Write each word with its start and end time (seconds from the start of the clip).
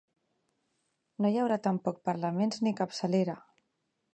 No 1.25 1.31
hi 1.35 1.37
haurà 1.41 1.57
tampoc 1.67 2.01
parlaments 2.09 2.65
ni 2.65 2.75
capçalera. 2.81 3.37